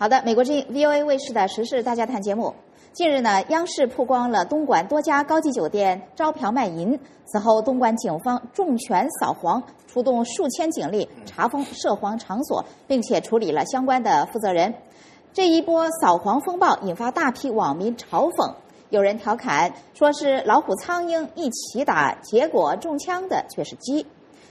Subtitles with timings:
[0.00, 2.54] 好的，美国之音 VOA 卫视的时事大家谈节目。
[2.94, 6.98] 近日呢，央视曝光了东莞多家高级酒店招嫖卖淫。
[7.26, 14.72] 此后，东莞警方重拳扫黄，出动数千警力查封涉黄场所，并且处理了相关的负责人。
[15.34, 18.54] 这一波扫黄风暴引发大批网民嘲讽，
[18.88, 24.06] 有人调侃说是老虎苍蝇一起打，结果中枪的却是鸡。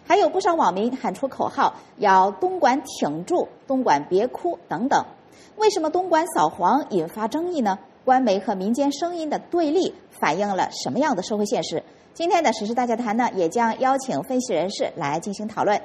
[0.05, 5.03] 还有不少网民喊出口号，要东莞挺住，东莞别哭等等。
[5.59, 7.77] 为什么东莞扫黄引发争议呢？
[8.05, 11.83] 官媒和民间声音的对立反映了什么样的社会现实？
[12.13, 15.77] 今天的时事大家谈呢，也将邀请分析人士来进行讨论。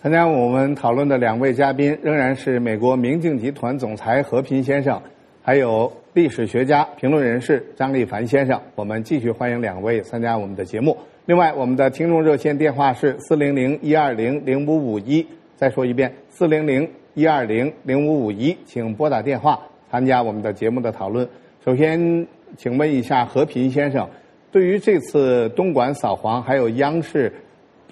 [0.00, 4.98] 参加我们讨论的两位嘉宾仍然是美国明镜集团总裁何平先生，
[5.42, 8.58] 还有历史学家、评论人士张立凡先生。
[8.74, 10.96] 我们继续欢迎两位参加我们的节目。
[11.26, 15.26] 另外，我们的听众热线电话是四零零一二零零五五一。
[15.56, 21.28] 再说一遍，四零零一二零零五五一，请拨打电话参加我们的节目的讨论。
[21.64, 24.08] 首先，请问一下和平先生，
[24.52, 27.32] 对于这次东莞扫黄，还有央视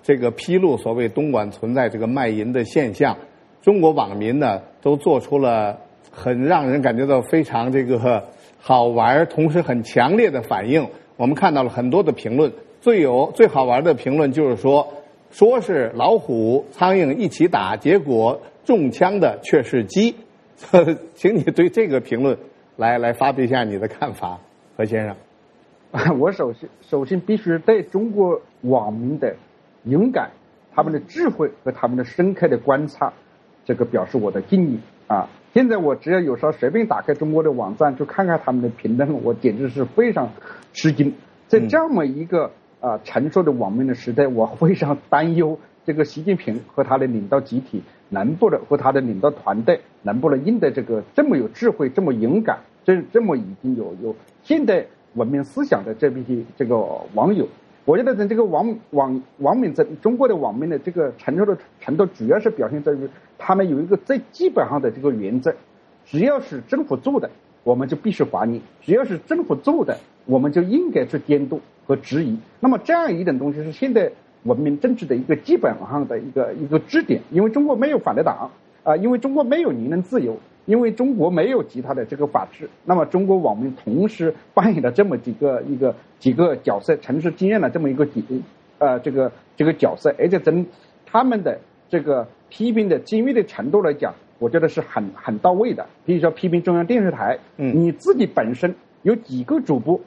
[0.02, 3.16] 这个披露所谓东莞存在这个卖淫的现象，
[3.60, 5.80] 中国网民呢都做出了
[6.12, 8.24] 很让人感觉到非常这个
[8.58, 10.86] 好玩，同时很强烈的反应。
[11.16, 14.86] 我们看到了很多的评论，最有最好玩的评论就是说，
[15.32, 20.14] 说是老虎苍蝇一起打，结果中枪的却是鸡。
[21.14, 22.36] 请你对这个评论。
[22.76, 24.38] 来来发表一下你的看法，
[24.76, 25.16] 何先生。
[26.20, 29.34] 我首先首先必须对中国网民的
[29.84, 30.30] 勇敢、
[30.74, 33.14] 他们的智慧和他们的深刻的观察，
[33.64, 35.30] 这个表示我的敬意啊！
[35.54, 40.30] 现在我只要有时候随便打开中国的网站，就看看他们的评论，我简直是非常
[40.74, 41.14] 吃惊。
[41.46, 47.82] 在这么一个啊成熟的网民的时代，我非常担忧这个习近平和他的领导集体。
[48.10, 56.76] 能不能和他的领导团队能不能应对这个这么有智慧、这么勇敢、这这么已经有有现代文明思想的这批这个
[57.14, 57.46] 网友？
[57.84, 63.08] 我觉得在这个网网网民在中国的网民的这个承受的程度，主要是表现在于
[63.38, 65.54] 他们有一个最基本上的这个原则：
[66.04, 67.30] 只要是政府做的，
[67.64, 72.38] 我们就必须还你；只要是政府做的，我们就应该去监督和质疑。
[72.60, 74.12] 那么这样一种东西是现在。
[74.44, 78.50] 文明政治的一个基本上的一个一个支点，因为中国没有反对党
[78.84, 88.24] 啊，因为中国没有言论自由，因为中国没有其他的这个法治，那么中国网民同时扮演了这么几个一个几个角色，城市经验的这么一个几
[88.78, 90.64] 呃这个这个角色，而且从
[91.04, 95.86] 他们的这个批评的精密的程度来讲，我觉得是很很到位的。
[96.06, 100.00] 比如说批评中央电视台，嗯，你自己本身有几个主播。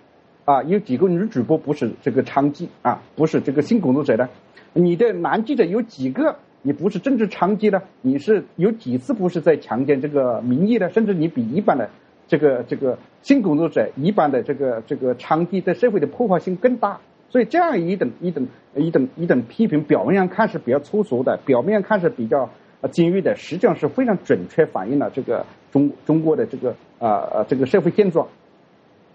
[0.52, 4.28] 啊，有几个女主播不是这个娼妓啊，不是这个性工作者的？
[4.74, 6.36] 你的男记者有几个？
[6.62, 7.82] 你不是政治娼妓的？
[8.02, 10.90] 你是有几次不是在强奸这个民意的？
[10.90, 11.90] 甚至你比一般的
[12.28, 17.00] 这个这个性工作者、一般的这个这个娼妓在社会的破坏性更大。
[17.30, 18.46] 所以这样一等一等
[18.76, 22.50] 一等一等批评，表面上看是比较粗俗的，表面上看是比较
[22.92, 28.28] 精锐的，实际上是非常准确反映了这个中中国的这个啊呃这个社会现状。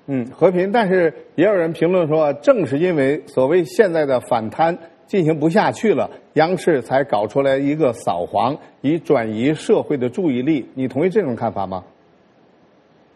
[0.09, 4.79] 嗯，和平，但是也有人评论说，正是因为所谓现在的反贪
[5.09, 10.65] 进行不下去了，央视才搞出来一个扫黄，以转移社会的注意力。
[10.75, 11.83] 你同意这种看法吗？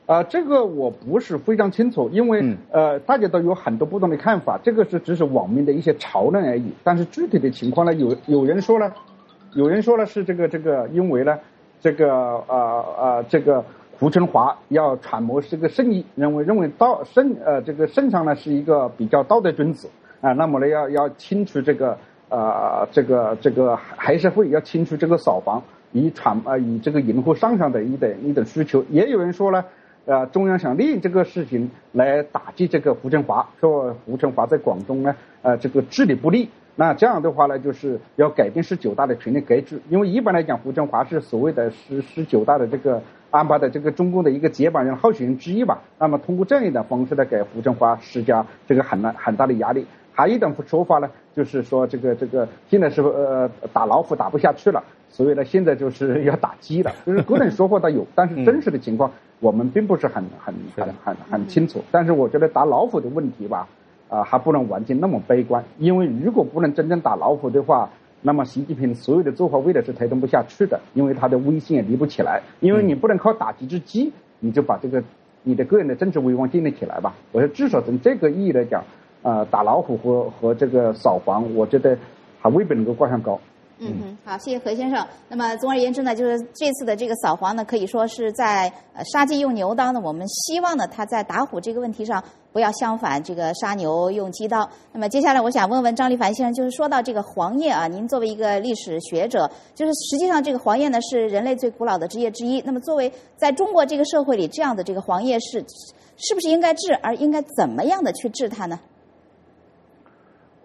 [0.07, 6.73] 啊，这个我不是非常清楚，因为呃，大家都有很多不同的看法，这个是只是网民的一些潮论而已。
[6.83, 8.93] 但是具体的情况呢，有有人说呢，
[9.55, 11.39] 有人说呢是这个这个，因为呢，
[11.81, 12.13] 这个
[12.49, 13.65] 啊啊这个。
[14.01, 19.91] 胡春华要揣摩这个圣意，认为认为道圣呃这个圣上呢是一个比较道德君子
[20.23, 21.99] 啊，那么呢要要清除这个
[22.31, 25.63] 呃这个这个黑社会，要清除这个扫黄，
[25.93, 28.83] 以传呃以这个迎合上上的一点一点需求。
[28.89, 29.63] 也有人说呢，
[30.07, 36.49] 呃中央想利用这个事情来打击这个胡春华，说胡春华在广东呢呃这个治理不力。
[36.75, 45.81] 那这样的话呢，就是要改变十九大的权力格局，因为一般来讲，胡春华是所谓的十十九大的这个安排的这个中共的一个接班人候选人之一吧。
[45.99, 49.87] 那么通过这样一种方式呢给胡春华施加这个很大很大的压力。
[50.13, 56.93] 还有一种说法呢，就是说这个这个现在是呃打老虎打不下去了，所以呢现在就是要打鸡了。
[57.07, 61.83] 就是各种说法都有， 但是真实的情况我们并不是很很很很很清楚。
[61.91, 63.67] 但是我觉得打老虎的问题吧。
[64.11, 67.89] 啊，还不能完全那么悲观，因为如果不能真正打老虎的话，
[68.23, 72.43] 那么习近平所有的做法未来是推动不下去的，因为他的威信也立不起来。
[72.61, 75.03] 因为你不能靠打几只鸡，你就把这个
[75.43, 77.15] 你的个人的政治威望建立起来吧。
[77.33, 78.85] 我说至少从这个意义来讲，
[79.23, 81.97] 啊，打老虎和和这个扫黄，我觉得
[82.41, 83.41] 还未必能够挂上钩。
[83.83, 85.07] 嗯哼，好，谢谢何先生。
[85.27, 92.23] 那么总而言之呢，就是这次的这个扫黄呢，可以说是在呃杀鸡用牛刀呢，我们希望呢，他在打虎这个问题上
[92.53, 94.69] 不要相反，这个杀牛用鸡刀。
[94.93, 102.61] 那么接下来我想问问张立凡先生，就是说到这个黄页啊，您作为一个历史学者，就是实际上这个黄页呢是人类最古老的职业之一。
[102.67, 105.65] 那么作为在中国这个社会里，这样的这个黄页是
[106.19, 108.79] 是不是应该治，而应该怎么样的去治它呢？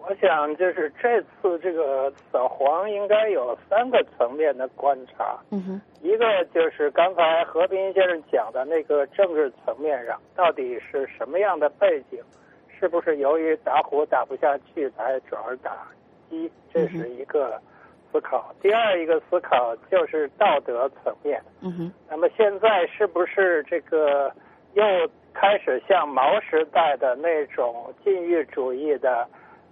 [0.08, 5.36] 我想，就是这次这个扫黄应该有三个层面的观察。
[5.50, 12.22] 嗯哼，一个就是刚才何斌先生讲的那个政治层面上，到底是什么样的背景？
[12.78, 15.88] 是不是由于打虎打不下去才转而打
[16.30, 16.48] 鸡？
[16.72, 17.60] 这是一个
[18.12, 18.54] 思考。
[18.62, 21.42] 第二一个思考就是道德层面。
[21.62, 24.32] 嗯哼，那么现在是不是这个
[24.74, 24.84] 又
[25.34, 29.26] 开始像毛时代的那种禁欲主义的？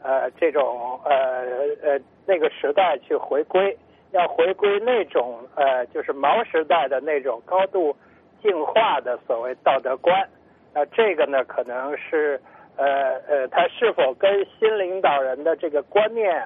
[0.04, 1.42] 呃，这种呃
[1.82, 3.74] 呃那个时代去回归，
[4.12, 7.96] 要回归那种呃，就是毛时代的那种高度
[8.42, 10.28] 进化的所谓道德观。
[10.74, 12.38] 那这个呢，可能是
[12.76, 16.44] 呃呃，它是否跟新领导人的这个观念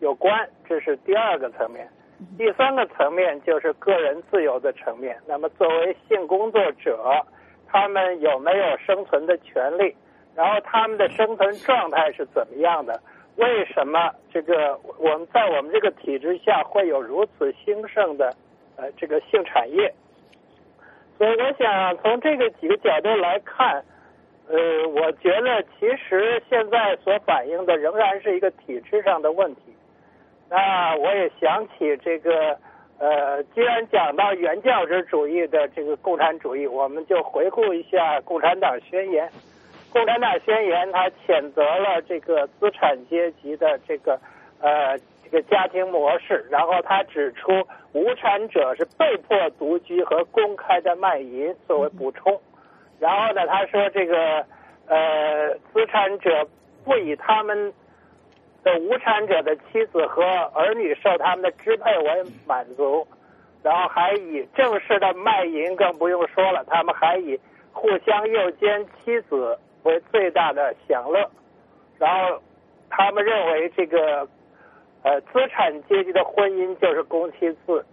[0.00, 0.46] 有关？
[0.68, 1.88] 这是第二个层面。
[2.36, 5.16] 第三个层面就是个人自由的层面。
[5.26, 7.24] 那么作为性工作者，
[7.68, 9.96] 他们有没有生存的权利？
[10.38, 13.02] 然后他们的生存状态是怎么样的？
[13.38, 18.32] 为什么这个我们在我们这个体制下会有如此兴盛的
[18.76, 19.92] 呃这个性产业？
[21.16, 23.82] 所以我想从这个几个角度来看，
[24.48, 24.56] 呃，
[24.88, 29.62] 我觉得其实现在所反映的仍然是一个体制上的问题。
[30.48, 32.56] 那我也想起这个
[33.00, 39.26] 呃，既然讲到原教旨主义的这个共产主义，我们就回顾一下《共产党宣言》。
[39.90, 44.20] 共产党宣言，他谴责了这个资产阶级的这个
[44.60, 52.38] 呃这个家庭模式，然后他指出无产者是被迫独居和公开的卖淫作为补充，
[53.00, 54.44] 然后呢，他说这个
[54.86, 56.46] 呃资产者
[56.84, 57.72] 不以他们
[58.62, 60.22] 的无产者的妻子和
[60.54, 63.06] 儿女受他们的支配为满足，
[63.62, 67.40] 然后还以正式的卖淫更不用说了，他们还以
[67.72, 69.58] 互相诱奸妻子。
[69.84, 71.30] 为最大的享乐，
[71.98, 72.42] 然后
[72.90, 74.28] 他们认为这个
[75.02, 77.84] 呃资产阶级的婚姻就是公妻制，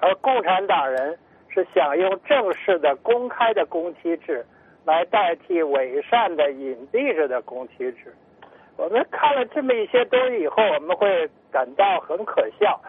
[0.00, 1.18] 而共产党人
[1.48, 4.44] 是想用正式的、公开的公妻制
[4.84, 8.14] 来代替伪善的、隐蔽着的公妻制。
[8.76, 12.80] 我们看了这么一些东西以后，我们会感到很可笑。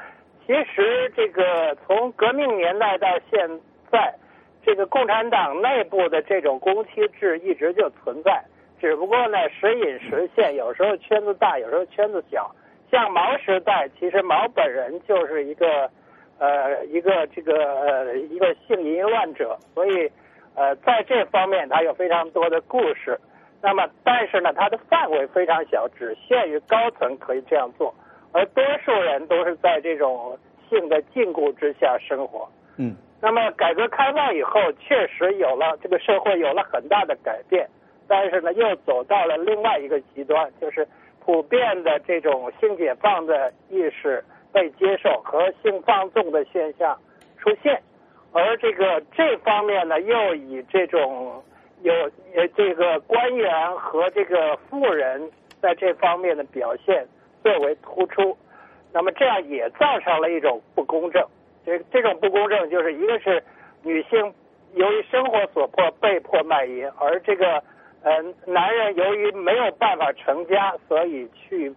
[0.48, 3.60] 其实，这个从革命年代到现
[3.92, 4.16] 在。
[4.64, 8.44] 这个共产党内部的这种公妻制一直就存在，
[8.80, 12.50] 只不过呢时隐时现，有时候圈子大，有时候圈子小。
[12.92, 15.90] 像毛时代，其实毛本人就是一个
[16.40, 20.12] 呃一个这个呃一个性淫乱者，所以
[20.56, 23.20] 呃在这方面他有非常多的故事。
[23.62, 27.96] 那么但是呢，他的范围非常小，只限于高层可以这样做，
[28.34, 30.38] 而多数人都是在这种
[30.70, 32.50] 性的禁锢之下生活。
[32.78, 32.96] 嗯。
[33.22, 37.70] 那么改革开放以后，确实有了这个社会有了很大的改变，
[38.08, 40.88] 但是呢，又走到了另外一个极端，就是
[41.24, 46.98] 普遍的这种性解放的意识被接受和性放纵的现象
[47.38, 47.80] 出现，
[48.32, 51.44] 而这个这方面呢，又以这种
[51.84, 51.94] 有
[52.36, 55.32] 呃这个官员和这个富人
[55.62, 57.08] 在这方面的表现
[57.44, 58.36] 最为突出，
[58.92, 61.24] 那么这样也造成了一种不公正。
[61.66, 63.44] 这这种不公正，就是一个是
[63.84, 64.34] 女性
[64.74, 67.64] 由于生活所迫被迫卖淫，而这个
[68.04, 71.74] 呃男人由于没有办法成家，所以去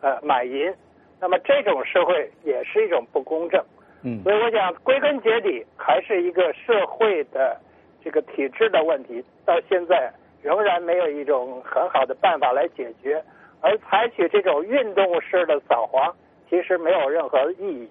[0.00, 0.74] 呃买淫。
[1.20, 3.64] 那么这种社会也是一种不公正。
[4.02, 4.22] 嗯。
[4.22, 7.60] 所以我想归根结底还是一个社会的
[8.04, 13.22] 这个体制的问题，到现在仍然没有一种很好的办法来解决，
[13.60, 16.14] 而采取这种运动式的扫黄，
[16.48, 17.88] 其实没有任何意义。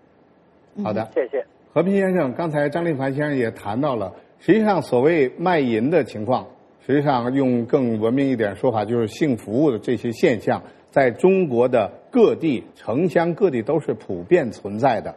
[0.84, 1.44] 好的，谢谢
[1.74, 2.34] 和平先生。
[2.34, 6.48] 刚才张立凡先生也谈到了，实际上所谓卖淫的情况，
[6.86, 15.16] 实际上用更文明一点说法，就是性服务的这些现象，在中国的各地、城乡各地都是普遍存在的。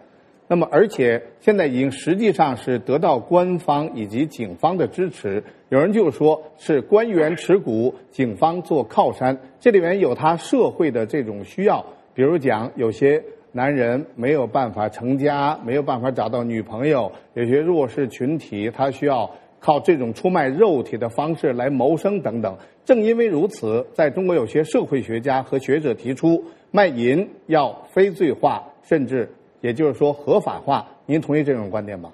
[0.48, 5.44] 那么，而且现在已经实际上是得到官方以及警方的支持。
[5.68, 13.22] 有人就说是官员持股，警方做靠山，这里面有他社会的这种需要，比如讲有些。
[13.52, 22.56] 男人没有办法成家，没有办法找到女朋友，有些弱势群体他需要靠这种出卖肉体的方式来谋生等等。
[22.84, 29.28] 正因为如此，在中国有些社会学家和学者提出，卖淫要非罪化，甚至
[29.60, 30.86] 也就是说合法化。
[31.06, 32.12] 您同意这种观点吗？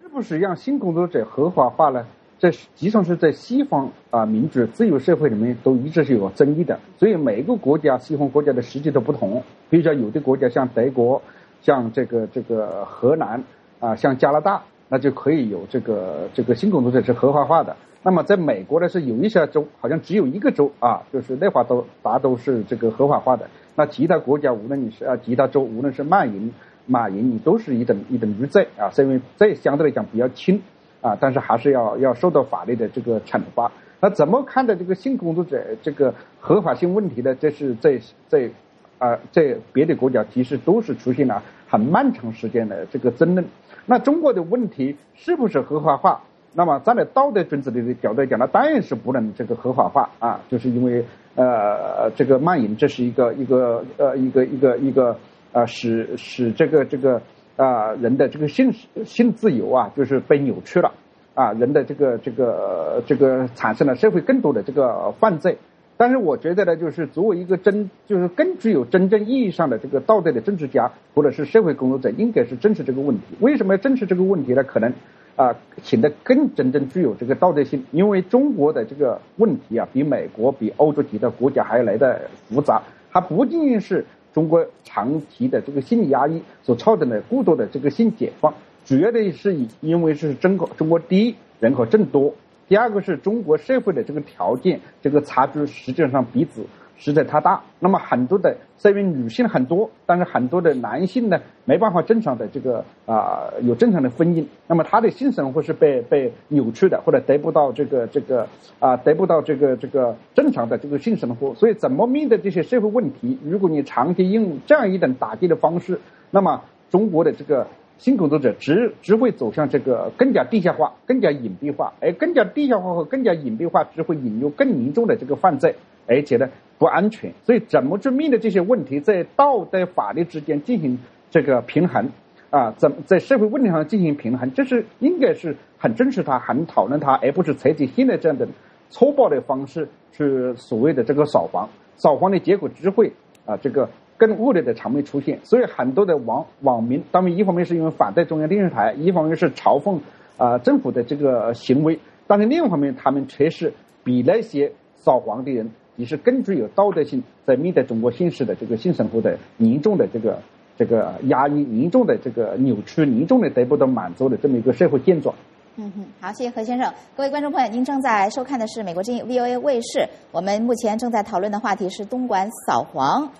[0.00, 2.06] 是不是让性工作者合法化呢？
[2.40, 6.80] 这实际上是在西方啊民主自由社会里面都一直是有争议的。
[6.98, 9.42] 所以每个国家西方国家的实际都不同。
[9.68, 11.20] 比如说有的国家像德国，
[11.60, 13.44] 像这个这个荷兰
[13.78, 17.76] 啊，像加拿大，那就可以有这个这个性工作者是合法化的。
[18.02, 23.46] 那么在美国呢，是有一些州，好像只有一个州啊，就是内华都达都是这个合法化的。
[23.76, 26.50] 那其他国家，无论你是啊，其他州，无论是卖淫、
[26.86, 30.62] 马淫，你都是一等一等于罪啊，是因为这相对来讲比较轻
[31.00, 33.70] 啊，但是还是要要受到法律的这个惩罚。
[34.00, 37.34] 那怎么看待这个性工作者这个合法性问题呢？
[37.34, 38.50] 这是在在
[38.98, 43.44] 啊，在别的国家其实都是出现了很漫长时间的这个争论。
[43.86, 46.22] 那中国的问题是不是合法化？
[46.52, 51.04] 那么站在道德准则的角度来讲，那当然是不能这个合法化啊，就是因为
[51.36, 55.16] 呃这个卖淫这是一个一个呃一个一个一个
[55.52, 57.22] 呃使使这个这个
[57.56, 58.72] 啊人的这个性
[59.04, 60.92] 性自由啊就是被扭曲了
[61.34, 65.58] 啊人的这个这个这个产生了社会更多的这个犯罪。
[65.96, 73.22] 但是我觉得呢，就是作为一个真就是更具有真正意义上的这个道德的政治家或者是社会工作者，应该是正视这个问题。
[73.40, 74.64] 为什么要正视这个问题呢？
[74.64, 74.92] 可能。
[75.36, 82.82] 啊，显得更真正具有这个道德性，因为中国的这个问题啊，比美国、比欧洲其他国家还要来的复杂。
[83.10, 92.34] 它不仅仅是中国长期的这个心理压抑所造成的过多的这个性解放，主要的是以因为是中国中国第一人口众多，
[92.68, 96.64] 第二个是中国社会的这个条件这个差距实际上彼此。
[97.00, 108.46] 实在太大，那么很多的虽然女性很多，但是很多的男性呢没办法正常的这个啊有正常的婚姻，那么他的性生活是被被扭曲的，或者得不到这个这个
[108.78, 113.38] 啊得不到这个这个正常的这个性生活，所以怎么面对这些社会问题？
[113.42, 115.98] 如果你长期用这样一种打击的方式，
[116.30, 117.66] 那么中国的这个
[117.96, 125.74] 性工作者只只会走向这个更加地下化、更加隐蔽化，而更加地下化和更加隐蔽化只会引入更严重的这个犯罪，
[126.10, 126.46] 而且呢。
[126.80, 130.98] 不安全，所以怎么去面对这些问题，在道德法律之间进行
[131.30, 132.08] 这个平衡
[132.48, 132.72] 啊？
[132.78, 138.48] 怎么在社会问题上进行平衡，这是应该是很正视它、很讨论它，而不是采取现在这样的
[138.88, 141.68] 粗暴的方式去所谓的这个扫黄。
[141.96, 143.12] 扫黄的结果只会
[143.44, 143.86] 啊这个
[144.16, 145.38] 更恶劣的场面出现。
[145.44, 149.98] 所以很多的网网民，当然一方面是因为反对中央电视台，一方面是嘲讽
[150.38, 155.70] 啊政府的这个行为，但是另一方面他们却是比那些扫黄的人。
[155.96, 160.40] 你是更具有道德性，在面对中国现实的这个性生活的严重的这个
[160.78, 165.34] 这个压抑、严重的这个扭曲、严重的得不到满足的这么一个社会现状。
[165.76, 166.92] 嗯哼，好，谢谢何先生。
[167.16, 170.08] 各位观众朋友，您正在收看的是美国之音 VOA 卫视。
[170.32, 173.30] 我们目前正在讨论的话题是东莞扫黄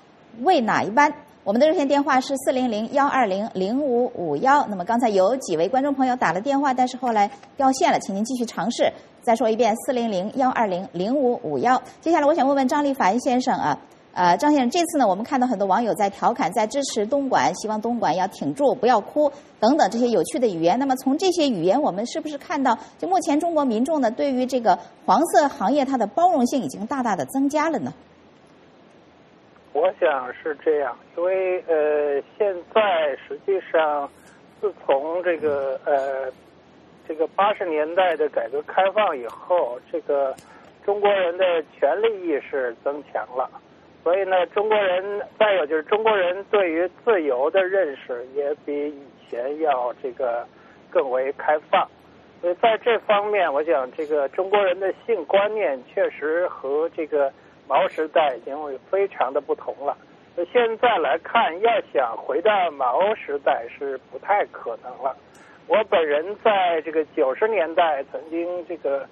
[0.43, 1.13] 为哪一班？
[1.43, 4.67] 我们的热线电话是四零零幺二零零五五幺。
[4.69, 8.93] 那么刚才有几位观众朋友打了电话，但是后来掉线了，请您继续尝试。
[9.23, 11.81] 再说一遍，四零零幺二零零五五幺。
[12.03, 13.79] 接下来，我想问问张立凡先生啊，
[14.13, 20.79] 呃，张先生，这次呢，我们看到很多网友在调侃，在支持东莞，希望东莞要挺住，不要哭等等这些有趣的语言。
[20.79, 27.95] 那么，从这些语言，我们是不是看到，就目前中国民众呢，对于这个黄色行业，它的包容性已经大大的增加了呢？
[29.73, 34.11] 我想是这样，因为呃，现在实际上，
[34.61, 36.33] 自从这个呃。
[37.09, 40.33] 这个八十年代的改革开放以后，这个
[40.85, 43.51] 中国人的权利意识增强了，
[44.05, 50.47] 所以呢，中国人再有就是中国人对于自由的认识也比以前要这个
[50.89, 51.85] 更为开放，
[52.41, 57.33] 所以在这方面，我想这个中国人的性观念确实和这个
[57.71, 58.57] 毛时代已经
[58.91, 59.97] 非常的不同了。
[60.35, 65.17] 那现在来看，要想回到毛时代是不太可能了。
[65.69, 69.09] 我本人在这个九十年代曾经这个，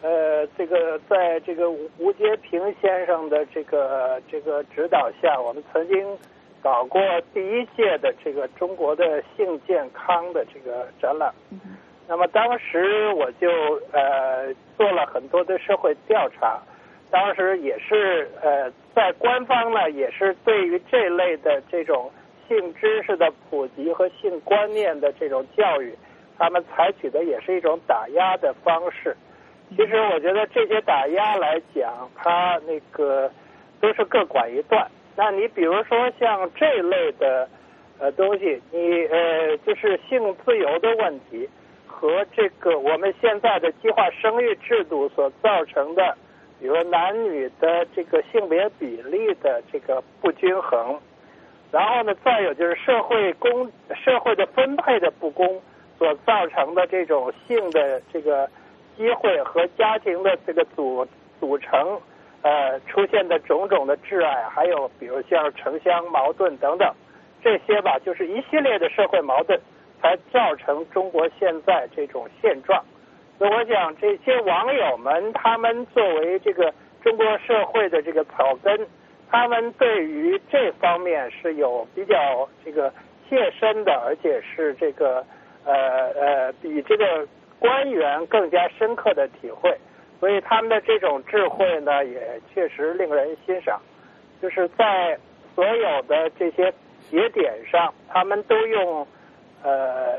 [0.00, 6.16] 呃，这个在这个吴吴杰平先生的这个这个指导下，我们曾经
[6.62, 7.00] 搞过
[7.34, 11.34] 第一届的这个中国的性健康的这个展览。
[12.06, 13.50] 那么当时我就
[13.92, 16.62] 呃做了很多的社会调查，
[17.10, 22.10] 当时也是呃在官方呢也是对于这类的这种。
[22.48, 25.94] 性知识的普及和性观念的这种教育，
[26.38, 29.14] 他们采取的也是一种打压的方式。
[29.68, 33.30] 其实我觉得这些打压来讲，它那个
[33.82, 34.90] 都是各管一段。
[35.14, 37.46] 那你比如说像这类的
[37.98, 41.46] 呃东西，你呃就是性自由的问题
[41.86, 46.16] 和这个我们现在的计划生育制度所造成的，
[46.60, 50.98] 比如男女的这个性别比例的这个不均衡。
[51.70, 55.60] 然后呢，再有就是社会公社会的分配的不公
[55.98, 58.48] 所造成的这种性的这个
[58.96, 61.06] 机会和家庭的这个组
[61.38, 62.00] 组成
[62.40, 66.90] 呃出现的种种的挚爱，还有比如像城乡矛盾等等
[67.42, 69.60] 这些吧，就是一系列的社会矛盾，
[70.00, 72.82] 才造成中国现在这种现状。
[73.38, 78.86] 所以我想，这些网友们他们作为这个中国社会的这个草根。
[79.30, 82.90] 他们对于这方面是有比较这个
[83.28, 85.22] 切身的，而且是这个
[85.66, 85.74] 呃
[86.18, 87.28] 呃比这个
[87.58, 89.76] 官员更加深刻的体会，
[90.18, 93.78] 所以他们的这种智慧呢，也确实令人欣赏。
[94.40, 95.18] 就是在
[95.54, 96.72] 所有的这些
[97.10, 99.06] 节点上，他们都用
[99.62, 100.18] 呃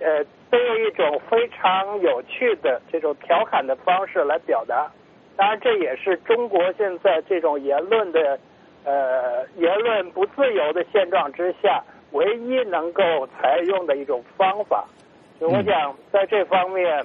[0.00, 4.90] 呃都用一种非常有趣的这种调侃的方式来表达。
[5.36, 8.38] 当然，这也是中国现在这种言论的。
[8.84, 14.86] 呃，言论不自由的现状之下，唯一能够采用的一种方法，
[15.38, 17.04] 就我想在这方面，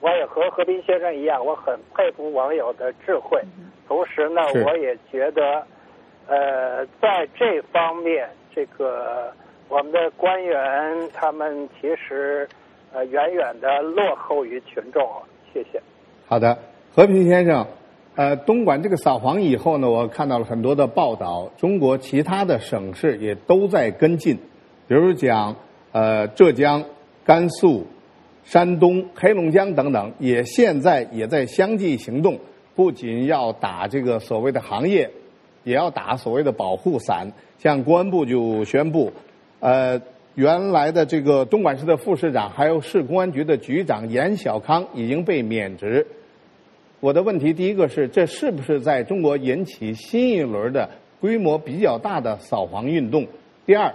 [0.00, 3.42] 我也和和平先生一样，我很佩服网友的智慧。
[3.88, 5.66] 同时呢，我也觉得，
[6.28, 9.32] 呃，在这方面，这个
[9.70, 12.48] 我们的官员他们其实
[12.92, 15.08] 呃远远的落后于群众。
[15.54, 15.80] 谢谢。
[16.26, 16.58] 好的，
[16.92, 17.64] 和平先生。
[18.16, 24.36] 呃，东莞这个扫黄以后呢，我看到了很多的报道，中国其他的省市也都在跟进，
[24.88, 25.54] 比如讲，
[25.92, 26.84] 呃，浙江、
[27.24, 27.86] 甘肃、
[28.42, 32.40] 山东、黑龙江等等，也现在也在相继行动，
[32.74, 35.12] 不仅要打这个所谓的行业，
[35.62, 37.32] 也要打所谓的保护伞。
[37.58, 39.12] 像公安部就宣布，
[39.60, 40.00] 呃，
[40.34, 46.06] 原来的这个东莞市的副市长，还有市公安局的局长严小康已经被免职。
[47.00, 50.88] 我的问题第一个是，这是不是在中国引起新一轮的
[51.20, 53.26] 规模比较大的扫黄运动？
[53.66, 53.92] 第二，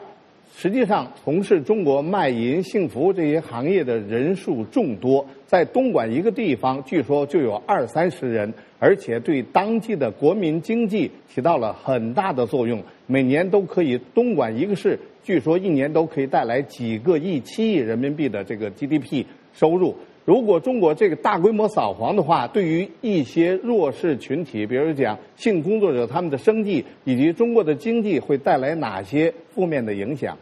[0.56, 19.96] 实际上从事中国卖淫、性服务这些行业的人数众多，在东莞一个地方，据说就有二三十人，而且对当地的国民经济起到了很大的作用，每年都可以东莞一个市，据说一年都可以带来几个亿、七亿人民币的这个 GDP 收入。
[20.26, 30.38] 如果中国这个大规模扫黄的话，对于一些弱势群体，比如讲性工作者他们的生计以及中国的经济，会带来哪些负面的影响？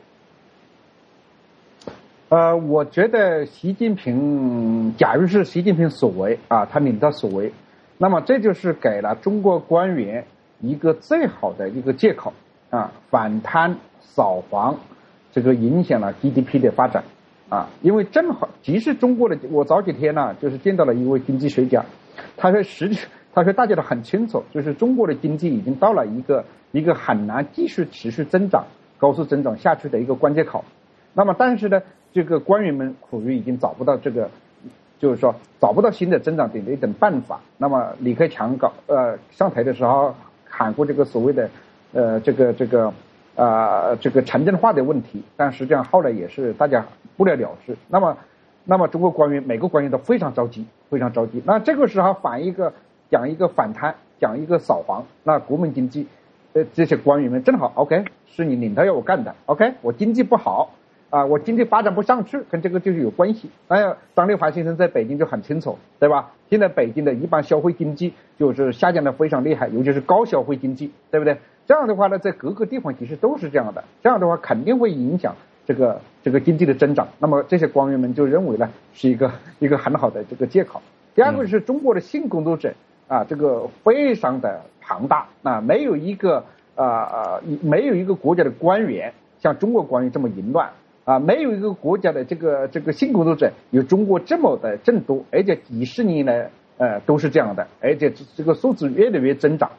[2.30, 7.52] 呃，我觉得习近平，假如是习近平所为啊，他领导所为，
[7.98, 10.26] 那么这就是给了中国官员
[10.60, 12.34] 一个最好的一个借口
[12.70, 14.76] 啊，反贪扫黄，
[15.32, 17.04] 这个影响了 GDP 的发展。
[17.50, 21.86] 啊，因为正好，即使中国的，我早几天呢，就是见到了一位经济学家，
[22.36, 22.98] 他说实际，
[23.32, 28.66] 他说大家都很清楚，就是中国的经济已经到了一个一个很难继续持续增长、
[28.98, 30.66] 高速增长下去的一个关键口。
[31.14, 34.32] 那么，但是呢，这个官员们苦于已经找不到这个，
[35.04, 37.40] 就是说找不到新的增长点的一种办法。
[37.60, 40.16] 那么，李克强搞呃上台的时候
[40.50, 41.50] 喊过这个所谓的
[41.92, 42.92] 呃这个这个。
[43.36, 46.86] 啊，这个城镇化的问题，但实际上后来也是大家
[47.18, 47.76] 不了了之。
[47.88, 48.16] 那么，
[48.64, 51.42] 那么中国官员每个官员都非常着急，非常着急。
[51.44, 52.72] 那这个时候反一个
[53.10, 56.06] 讲一个反贪，讲一个扫黄，那国民经济，
[56.54, 60.72] 呃，这些官员们正好 OK，是你领导要我干的 OK，我经济不好
[61.14, 63.48] 啊，我经济发展不上去，跟这个就是有关系。
[63.68, 66.32] 哎呀，张立华先生在北京就很清楚，对吧？
[66.50, 71.38] 现在北京的一般消费经济就是下降的非常厉害，尤其是高消费经济，对不对？
[71.68, 73.84] 这样的话呢，在各个地方其实都是这样的。
[74.02, 75.36] 这样的话肯定会影响
[75.68, 77.08] 这个这个经济的增长。
[77.20, 80.82] 那么这些官员们就认为呢，是一个一个很好的这个借口。
[81.14, 82.74] 第二个是中国的性工作者
[83.08, 90.72] 啊，这个非常的庞大啊，没有一个啊啊没有一个国家的官员像中国官员这么淫乱
[91.06, 99.72] 啊，没有一个国家的这个这个性工作者有中国这么的众多，而且几十年来呃都是这样的，而且这个数字越来越增长。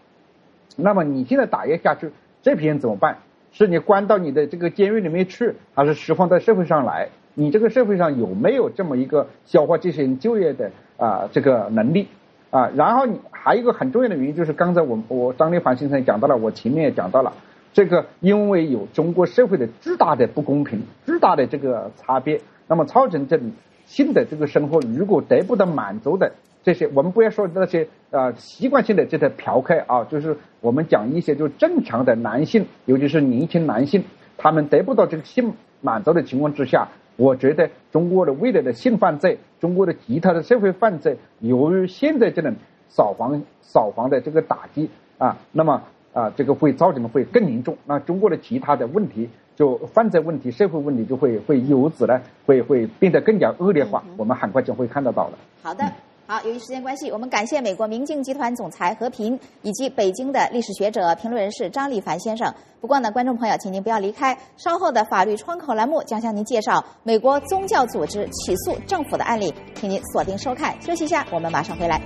[0.77, 2.11] 那么你现在打压下去，
[2.43, 3.19] 这批人怎么办？
[3.53, 7.09] 是你关到你的这个监狱里面去，还是释放到社会上来？
[7.35, 12.09] 你这个社会上有没有这么一个消化这些人就业的啊这个能力
[12.51, 12.71] 啊？
[12.75, 17.33] 然后你还有一个很重要的原因就是刚才我我张立凡先生讲到了，我前面也讲到了，
[17.75, 23.51] 这个因为有中国社会的巨大的不公平、巨大的这个差别，那么造成这种
[23.85, 26.33] 性的这个生活如果得不到满足的。
[26.63, 34.05] 这些我们不要说那些呃习惯性的这些嫖客啊，就是我们讲一些就正常的男性，尤其是年轻男性，
[34.39, 42.55] 他们得不到这个性满足的情况之下，我觉得中国的未来的性犯罪，中国的其他的社会犯罪，由于现在这种
[42.89, 45.83] 扫黄扫黄的这个打击啊，那么
[46.15, 47.77] 啊，这个会造成的会更严重。
[47.85, 54.03] 那中国的其他的问题，就犯罪问题、社会问题，就会会由此呢，会会变得更加恶劣化。
[54.17, 55.39] 我们很快就会看得到了。
[55.63, 55.85] 好的。
[56.27, 62.51] 好，由于时间关系，我们感谢美国明镜集团总裁何平以及北京的历史学者、评论人士张立凡先生。
[62.81, 70.81] 不过呢，观众朋友，请您不要离开，稍后的法律窗口栏目将向您介绍美国宗教组织起诉政府的案例，请您锁定收看。
[70.81, 72.01] 休息一下，我们马上回来。